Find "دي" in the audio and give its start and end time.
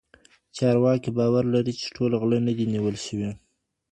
2.57-2.65